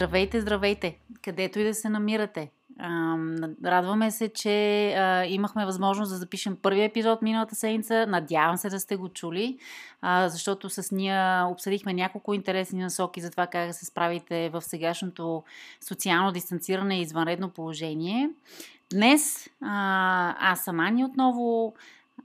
[0.00, 0.98] Здравейте, здравейте!
[1.22, 2.50] Където и да се намирате.
[3.64, 4.50] радваме се, че
[5.28, 8.06] имахме възможност да запишем първия епизод миналата седмица.
[8.06, 9.58] Надявам се да сте го чули,
[10.26, 15.42] защото с ние обсъдихме няколко интересни насоки за това как да се справите в сегашното
[15.88, 18.30] социално дистанциране и извънредно положение.
[18.92, 19.50] Днес
[20.40, 21.74] аз съм Ани отново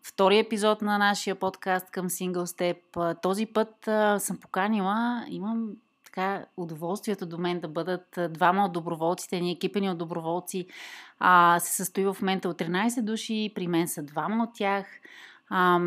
[0.03, 3.21] втори епизод на нашия подкаст към Single Step.
[3.21, 3.73] Този път
[4.21, 5.69] съм поканила, имам
[6.15, 10.67] така удоволствието до мен да бъдат двама от доброволците, ни екипени от доброволци
[11.19, 14.85] а, се състои в момента от 13 души, при мен са двама от тях.
[15.49, 15.79] А,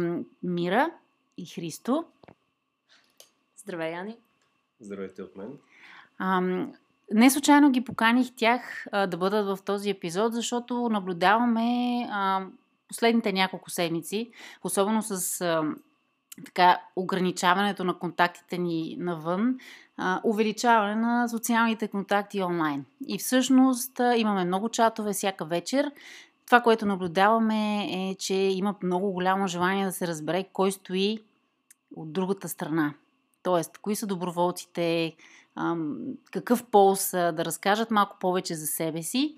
[0.42, 0.90] Мира
[1.38, 2.04] и Христо.
[3.56, 4.16] Здравей, Яни.
[4.80, 5.58] Здравейте от мен.
[6.18, 6.40] А,
[7.12, 12.46] не случайно ги поканих тях а, да бъдат в този епизод, защото наблюдаваме а,
[12.88, 14.30] последните няколко седмици,
[14.64, 15.74] особено с а,
[16.44, 19.58] така, ограничаването на контактите ни навън,
[20.24, 22.84] увеличаване на социалните контакти онлайн.
[23.06, 25.92] И всъщност имаме много чатове всяка вечер.
[26.46, 31.18] Това, което наблюдаваме е, че има много голямо желание да се разбере кой стои
[31.96, 32.94] от другата страна.
[33.42, 35.16] Тоест, кои са доброволците,
[36.30, 39.36] какъв пол са, да разкажат малко повече за себе си.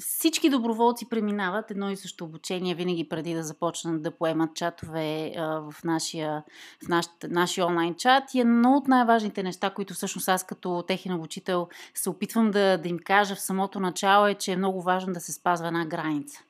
[0.00, 5.60] Всички доброволци преминават едно и също обучение винаги преди да започнат да поемат чатове а,
[5.70, 6.44] в, нашия,
[6.84, 8.34] в наш, нашия онлайн чат.
[8.34, 12.88] И едно от най-важните неща, които всъщност аз като техен обучител се опитвам да, да
[12.88, 16.42] им кажа в самото начало е, че е много важно да се спазва една граница.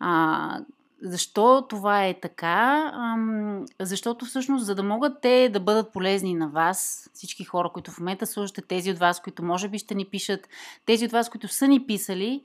[0.00, 0.60] А,
[1.02, 2.92] защо това е така?
[3.80, 7.98] Защото всъщност, за да могат те да бъдат полезни на вас, всички хора, които в
[7.98, 10.48] момента слушате, тези от вас, които може би ще ни пишат,
[10.86, 12.42] тези от вас, които са ни писали,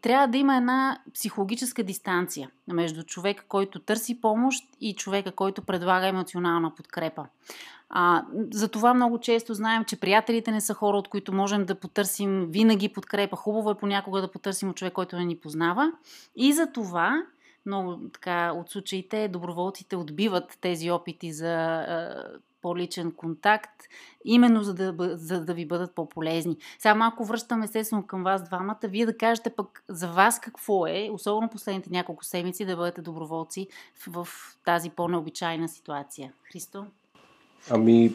[0.00, 6.06] трябва да има една психологическа дистанция между човека, който търси помощ и човека, който предлага
[6.06, 7.26] емоционална подкрепа.
[7.94, 12.46] А, затова много често знаем, че приятелите не са хора, от които можем да потърсим
[12.50, 13.36] винаги подкрепа.
[13.36, 15.92] Хубаво е понякога да потърсим от човек, който не ни познава.
[16.36, 17.22] И за това
[17.66, 22.24] много така от случаите доброволците отбиват тези опити за а,
[22.62, 23.82] по-личен контакт,
[24.24, 26.56] именно за да, за да ви бъдат по-полезни.
[26.78, 28.78] Сега малко връщам естествено към вас двамата.
[28.84, 33.66] Вие да кажете пък за вас какво е, особено последните няколко седмици, да бъдете доброволци
[34.06, 34.28] в, в
[34.64, 36.32] тази по-необичайна ситуация.
[36.52, 36.84] Христо?
[37.70, 38.12] Ами,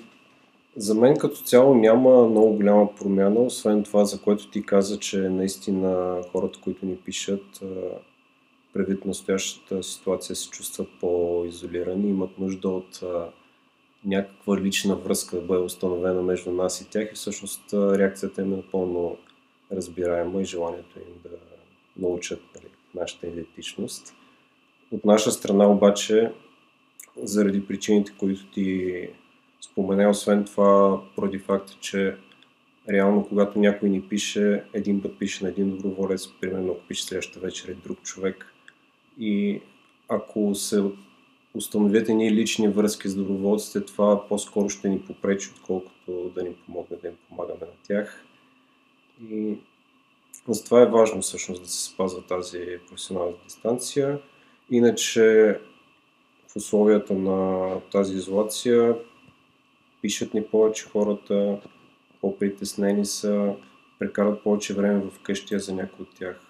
[0.77, 5.17] за мен като цяло няма много голяма промяна, освен това, за което ти каза, че
[5.17, 7.59] наистина хората, които ни пишат,
[8.73, 13.03] предвид настоящата ситуация се чувстват по-изолирани, имат нужда от
[14.05, 18.55] някаква лична връзка да бъде установена между нас и тях и всъщност реакцията им е
[18.55, 19.17] напълно
[19.71, 21.37] разбираема и желанието им да
[21.97, 24.13] научат нали, нашата идентичност.
[24.91, 26.31] От наша страна обаче,
[27.23, 29.09] заради причините, които ти
[29.61, 32.17] спомене, освен това, поради факта, че
[32.89, 37.39] реално, когато някой ни пише, един път пише на един доброволец, примерно ако пише следващата
[37.39, 38.53] вечер е друг човек,
[39.19, 39.61] и
[40.09, 40.83] ако се
[41.53, 46.97] установят едни лични връзки с доброволците, това по-скоро ще ни попречи, отколкото да ни помогне
[47.01, 48.25] да им помагаме на тях.
[49.31, 49.57] И
[50.47, 54.19] затова е важно всъщност да се спазва тази професионална дистанция.
[54.71, 55.59] Иначе
[56.47, 58.95] в условията на тази изолация
[60.01, 61.61] пишат ни повече хората,
[62.21, 63.55] по-притеснени са,
[63.99, 66.46] прекарат повече време в къщия за някои от тях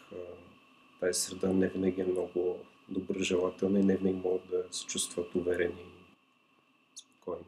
[0.99, 2.55] тази среда не винаги е много
[2.89, 7.45] доброжелателна и не винаги могат да се чувстват уверени и спокойни.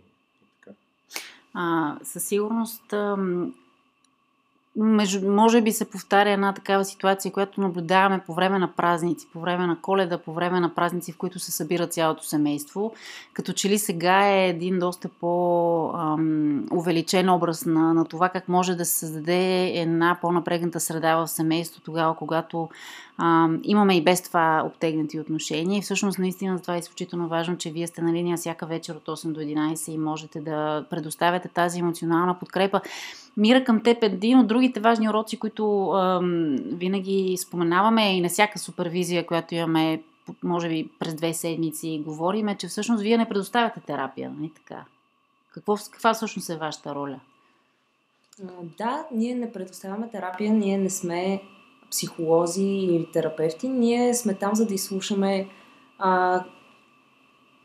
[0.60, 0.78] Така.
[1.54, 2.94] А, със сигурност
[4.80, 9.40] между, може би се повтаря една такава ситуация, която наблюдаваме по време на празници, по
[9.40, 12.94] време на коледа, по време на празници, в които се събира цялото семейство.
[13.34, 18.86] Като че ли сега е един доста по-увеличен образ на, на това как може да
[18.86, 22.70] се създаде една по-напрегната среда в семейство, тогава, когато
[23.18, 25.78] а, имаме и без това обтегнати отношения.
[25.78, 29.06] И всъщност наистина това е изключително важно, че вие сте на линия всяка вечер от
[29.06, 32.82] 8 до 11 и можете да предоставяте тази емоционална подкрепа.
[33.40, 38.30] Мира към теб е един от другите важни уроци, които ам, винаги споменаваме и на
[38.30, 40.04] всяка супервизия, която имаме,
[40.44, 44.86] може би през две седмици, говориме, че всъщност вие не предоставяте терапия, нали така?
[45.54, 47.20] Какво, каква всъщност е вашата роля?
[48.78, 51.42] Да, ние не предоставяме терапия, ние не сме
[51.92, 55.48] психолози или терапевти, ние сме там за да изслушаме
[56.00, 56.44] а,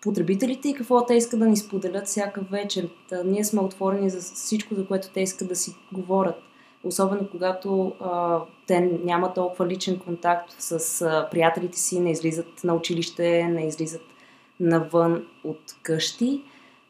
[0.04, 2.88] потребителите и какво те искат да ни споделят всяка вечер.
[3.08, 6.42] Та, ние сме отворени за всичко, за което те искат да си говорят.
[6.84, 12.74] Особено когато а, те нямат толкова личен контакт с а, приятелите си, не излизат на
[12.74, 14.02] училище, не излизат
[14.60, 16.42] навън от къщи.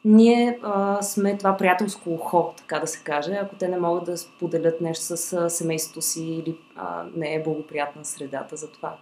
[0.04, 4.18] ние а, сме това приятелско ухо, така да се каже, ако те не могат да
[4.18, 8.96] споделят нещо с а, семейството си или а, не е благоприятна средата за това.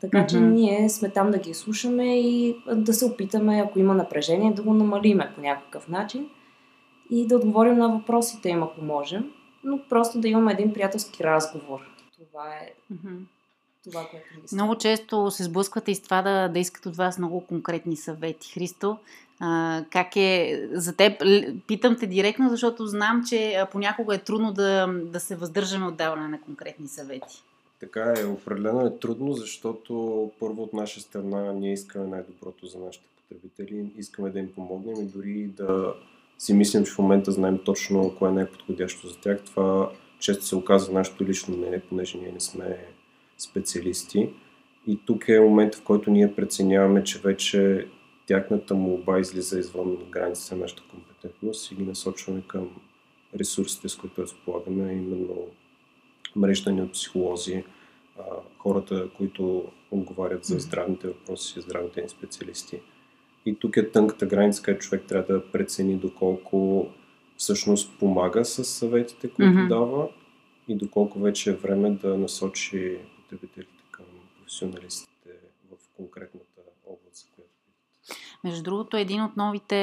[0.00, 0.30] Така mm-hmm.
[0.30, 4.62] че ние сме там да ги слушаме и да се опитаме, ако има напрежение, да
[4.62, 6.28] го намалиме по някакъв начин
[7.10, 9.30] и да отговорим на въпросите им, ако можем,
[9.64, 11.80] но просто да имаме един приятелски разговор.
[12.18, 13.18] Това е mm-hmm.
[13.84, 14.54] това, което мисля.
[14.54, 18.52] Много често се сблъсквате и с това да, да искат от вас много конкретни съвети.
[18.52, 18.98] Христо,
[19.40, 21.22] а, как е за теб?
[21.66, 26.28] Питам те директно, защото знам, че понякога е трудно да, да се въздържаме от даване
[26.28, 27.42] на конкретни съвети.
[27.80, 33.06] Така е, определено е трудно, защото първо от наша страна ние искаме най-доброто за нашите
[33.16, 35.94] потребители, искаме да им помогнем и дори да
[36.38, 39.44] си мислим, че в момента знаем точно кое е най-подходящо за тях.
[39.44, 42.86] Това често се оказва нашето лично мнение, понеже ние не сме
[43.38, 44.30] специалисти.
[44.86, 47.88] И тук е момент, в който ние преценяваме, че вече
[48.26, 52.70] тяхната молба излиза извън границите на нашата компетентност и ги насочваме към
[53.38, 55.46] ресурсите, с които разполагаме, именно
[56.36, 57.64] мрежата ни от психолози,
[58.58, 62.80] хората, които отговарят за здравните въпроси, здравните ни специалисти.
[63.46, 66.86] И тук е тънката граница, където човек трябва да прецени доколко
[67.36, 69.68] всъщност помага с съветите, които mm-hmm.
[69.68, 70.08] дава
[70.68, 74.04] и доколко вече е време да насочи потребителите към
[74.38, 75.30] професионалистите
[75.70, 77.50] в конкретната област, за която
[78.44, 79.76] между другото, един от новите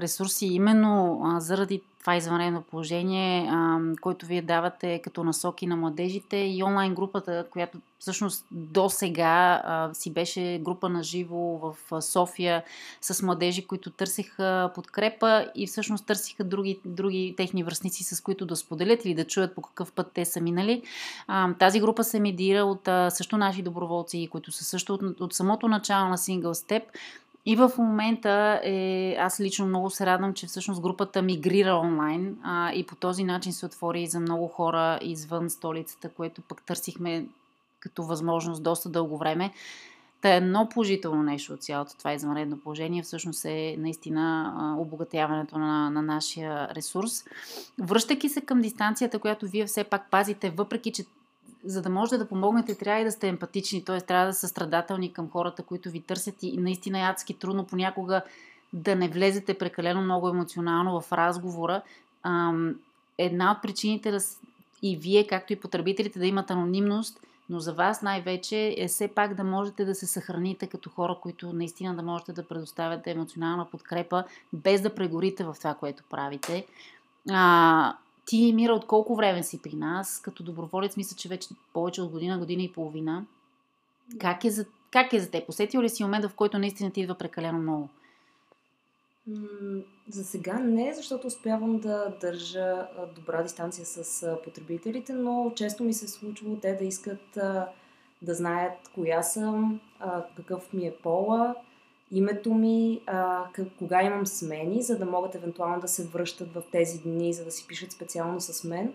[0.00, 6.62] ресурси, именно заради това извънредно положение, а, който вие давате като насоки на младежите и
[6.62, 9.62] онлайн групата, която всъщност до сега
[9.92, 12.62] си беше група на живо в София
[13.00, 18.56] с младежи, които търсиха подкрепа и всъщност търсиха други, други техни връзници, с които да
[18.56, 20.82] споделят или да чуят по какъв път те са минали.
[21.58, 26.08] Тази група се медира от също наши доброволци, които са също от, от самото начало
[26.08, 26.82] на Single Step
[27.46, 32.72] и в момента е, аз лично много се радвам, че всъщност групата мигрира онлайн а,
[32.72, 37.26] и по този начин се отвори за много хора извън столицата, което пък търсихме
[37.80, 39.52] като възможност доста дълго време.
[40.20, 46.02] Та едно положително нещо от цялото това извънредно положение всъщност е наистина обогатяването на, на
[46.02, 47.24] нашия ресурс.
[47.78, 51.04] Връщайки се към дистанцията, която вие все пак пазите, въпреки че
[51.64, 54.00] за да можете да помогнете, трябва и да сте емпатични, т.е.
[54.00, 58.22] трябва да са страдателни към хората, които ви търсят и наистина е адски трудно понякога
[58.72, 61.82] да не влезете прекалено много емоционално в разговора.
[63.18, 64.20] Една от причините да
[64.82, 67.20] и вие, както и потребителите, да имат анонимност,
[67.50, 71.52] но за вас най-вече е все пак да можете да се съхраните като хора, които
[71.52, 76.66] наистина да можете да предоставяте емоционална подкрепа, без да прегорите в това, което правите.
[77.30, 77.94] А,
[78.30, 80.20] ти, Мира, от колко време си при нас?
[80.24, 83.26] Като доброволец, мисля, че вече повече от година, година и половина.
[84.18, 85.48] Как е за, как е за теб?
[85.48, 87.88] Усетил ли си момента, в който наистина ти идва прекалено много?
[90.08, 96.08] За сега не, защото успявам да държа добра дистанция с потребителите, но често ми се
[96.08, 97.38] случва те да искат
[98.22, 99.80] да знаят коя съм,
[100.36, 101.54] какъв ми е пола,
[102.12, 103.44] името ми, а,
[103.78, 107.50] кога имам смени, за да могат евентуално да се връщат в тези дни, за да
[107.50, 108.94] си пишат специално с мен.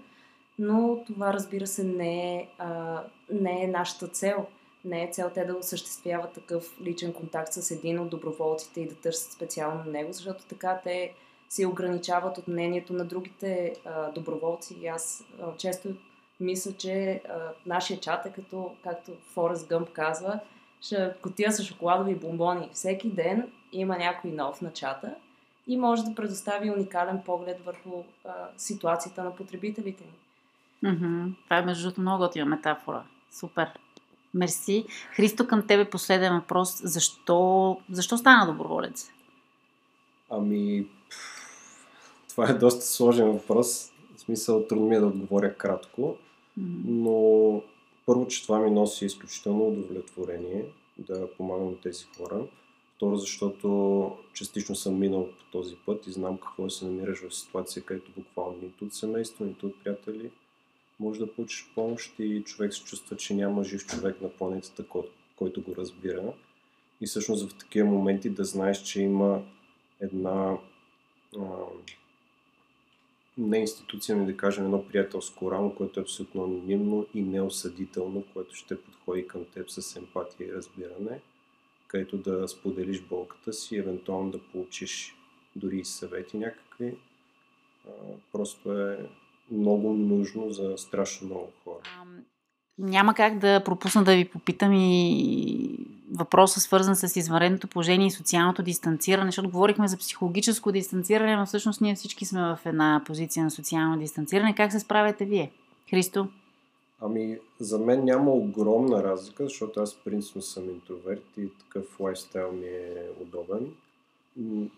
[0.60, 3.02] Но това, разбира се, не е, а,
[3.32, 4.46] не е нашата цел.
[4.86, 8.96] Не е цел те да осъществяват такъв личен контакт с един от доброволците и да
[8.96, 11.14] търсят специално него, защото така те
[11.50, 14.78] се ограничават от мнението на другите а, доброволци.
[14.82, 15.90] И аз а, често
[16.40, 20.40] мисля, че а, нашия чат е като, както Форест Гъмп казва,
[21.22, 22.70] котия с шоколадови бомбони.
[22.74, 25.16] Всеки ден има някой нов на чата
[25.68, 30.14] и може да предостави уникален поглед върху а, ситуацията на потребителите ни.
[30.92, 31.34] Mm-hmm.
[31.44, 33.04] Това е между другото много готина метафора.
[33.32, 33.70] Супер.
[34.34, 34.86] Мерси.
[35.12, 36.82] Христо, към тебе последен въпрос.
[36.84, 39.12] Защо, защо стана доброволец?
[40.30, 40.88] Ами,
[42.30, 43.92] това е доста сложен въпрос.
[44.16, 46.02] В смисъл, трудно ми е да отговоря кратко.
[46.02, 46.82] Mm-hmm.
[46.86, 47.62] Но
[48.06, 50.66] първо, че това ми носи изключително удовлетворение
[50.98, 52.48] да помагам на тези хора.
[52.96, 57.84] Второ, защото частично съм минал по този път и знам какво се намираш в ситуация,
[57.84, 60.32] където буквално нито от семейство, нито от приятели
[61.00, 64.86] може да получиш помощ и човек се чувства, че няма жив човек на планетата,
[65.36, 66.34] който го разбира.
[67.02, 69.44] И всъщност в такива моменти да знаеш, че има
[70.02, 70.58] една
[71.38, 71.42] а,
[73.38, 78.56] не институция, но да кажем едно приятелско рамо, което е абсолютно анонимно и неосъдително, което
[78.56, 81.22] ще подходи към теб с емпатия и разбиране,
[81.88, 85.16] където да споделиш болката си, евентуално да получиш
[85.56, 86.98] дори и съвети някакви.
[88.32, 89.10] просто е
[89.52, 91.82] много нужно за страшно много хора.
[92.80, 95.80] Няма как да пропусна да ви попитам и
[96.12, 101.82] въпроса свързан с извънредното положение и социалното дистанциране, защото говорихме за психологическо дистанциране, но всъщност
[101.82, 104.56] ние всички сме в една позиция на социално дистанциране.
[104.56, 105.52] Как се справяте вие?
[105.90, 106.28] Христо?
[107.02, 112.68] Ами, за мен няма огромна разлика, защото аз принципно съм интроверт и такъв лайфстайл ми
[112.68, 113.72] е удобен.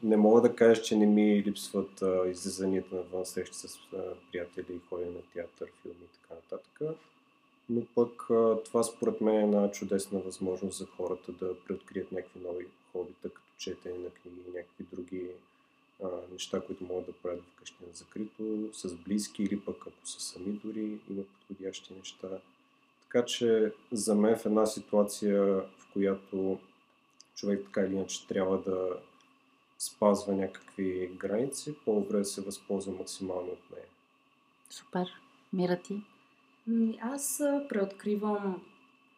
[0.03, 3.97] Не мога да кажа, че не ми липсват излизанията навън, срещи с а,
[4.31, 6.97] приятели, ходене на театър, филми и така нататък.
[7.69, 8.23] Но пък
[8.65, 13.47] това според мен е една чудесна възможност за хората да преоткрият някакви нови хобита, като
[13.57, 15.27] четене на книги и някакви други
[16.03, 20.19] а, неща, които могат да правят вкъщи на закрито, с близки или пък ако са
[20.19, 22.27] сами дори има подходящи неща.
[23.03, 26.59] Така че за мен в една ситуация, в която
[27.35, 28.89] човек така или иначе трябва да
[29.79, 33.87] спазва някакви граници, по-добре да се възползва максимално от нея.
[34.69, 35.07] Супер.
[35.53, 36.01] Мира ти?
[37.01, 38.61] Аз преоткривам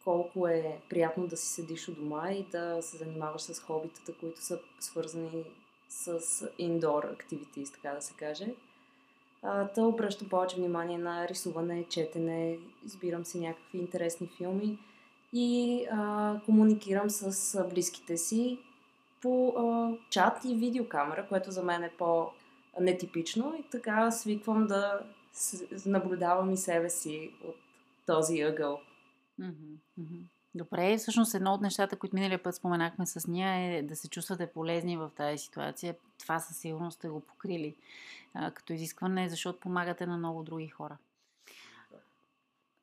[0.03, 4.41] колко е приятно да си седиш у дома и да се занимаваш с хобитата, които
[4.41, 5.43] са свързани
[5.89, 6.19] с
[6.59, 8.53] indoor activities, така да се каже.
[9.43, 14.77] А, да обръщам повече внимание на рисуване, четене, избирам си някакви интересни филми
[15.33, 18.59] и а, комуникирам с близките си
[19.21, 24.99] по а, чат и видеокамера, което за мен е по-нетипично и така свиквам да
[25.85, 27.55] наблюдавам и себе си от
[28.05, 28.81] този ъгъл.
[30.55, 34.47] Добре, всъщност едно от нещата, които миналия път споменахме с нея е да се чувствате
[34.47, 35.95] полезни в тази ситуация.
[36.19, 37.75] Това със сигурност сте го покрили
[38.33, 40.97] а, като изискване, защото помагате на много други хора.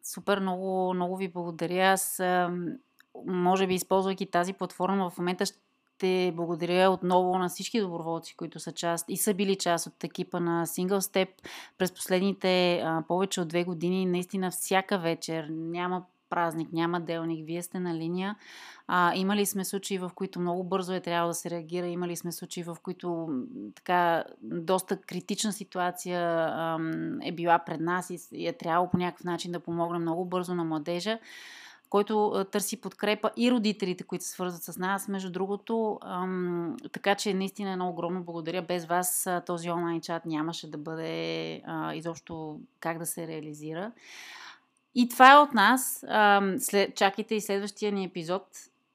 [0.03, 1.93] Супер, много, много ви благодаря.
[1.93, 2.23] Аз,
[3.27, 5.59] може би, използвайки тази платформа, в момента ще
[6.35, 10.67] благодаря отново на всички доброволци, които са част и са били част от екипа на
[10.67, 11.29] Single Step
[11.79, 14.07] през последните а, повече от две години.
[14.07, 18.37] Наистина всяка вечер няма празник, няма делник, вие сте на линия.
[18.87, 22.33] А, имали сме случаи, в които много бързо е трябвало да се реагира, имали сме
[22.33, 23.29] случаи, в които
[23.75, 29.25] така доста критична ситуация ам, е била пред нас и, и е трябвало по някакъв
[29.25, 31.19] начин да помогнем много бързо на младежа
[31.91, 35.99] който търси подкрепа и родителите, които се свързват с нас, между другото.
[36.03, 38.63] Ам, така че наистина едно огромно благодаря.
[38.63, 43.93] Без вас този онлайн чат нямаше да бъде а, изобщо как да се реализира.
[44.95, 46.05] И това е от нас.
[46.09, 48.47] А, след, чакайте и следващия ни епизод.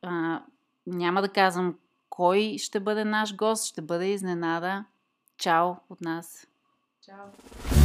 [0.02, 0.42] А,
[0.88, 1.76] няма да казвам
[2.10, 4.86] кой ще бъде наш гост, ще бъде изненада.
[5.38, 6.48] Чао от нас.
[7.06, 7.81] Чао.